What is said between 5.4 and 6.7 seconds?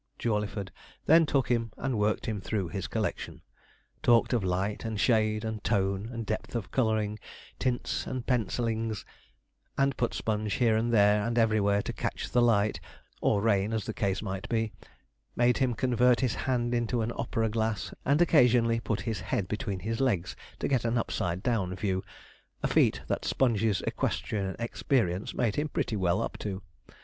and tone, and depth